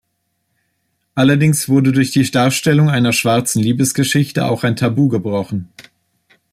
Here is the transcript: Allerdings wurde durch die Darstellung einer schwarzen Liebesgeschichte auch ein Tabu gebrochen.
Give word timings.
Allerdings 1.13 1.69
wurde 1.69 1.91
durch 1.91 2.09
die 2.09 2.23
Darstellung 2.31 2.89
einer 2.89 3.13
schwarzen 3.13 3.61
Liebesgeschichte 3.61 4.47
auch 4.47 4.63
ein 4.63 4.75
Tabu 4.75 5.09
gebrochen. 5.09 5.69